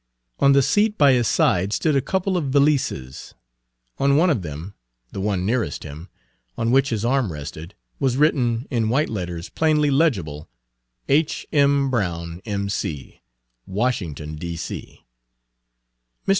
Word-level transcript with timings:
On 0.39 0.53
the 0.53 0.63
seat 0.63 0.97
by 0.97 1.13
his 1.13 1.27
side 1.27 1.71
stood 1.73 1.95
a 1.95 2.01
couple 2.01 2.35
of 2.35 2.45
valises. 2.45 3.35
On 3.99 4.17
one 4.17 4.31
of 4.31 4.41
them, 4.41 4.73
the 5.11 5.21
one 5.21 5.45
nearest 5.45 5.83
him, 5.83 6.09
on 6.57 6.71
which 6.71 6.89
his 6.89 7.05
arm 7.05 7.31
rested, 7.31 7.75
was 7.99 8.17
written, 8.17 8.65
in 8.71 8.89
white 8.89 9.09
letters, 9.09 9.47
plainly 9.49 9.91
legible, 9.91 10.49
"H. 11.07 11.45
M. 11.53 11.91
BROWN, 11.91 12.41
M. 12.45 12.67
C. 12.67 13.21
"Washington, 13.67 14.37
D. 14.37 14.55
C." 14.55 15.05
Mr. 16.27 16.29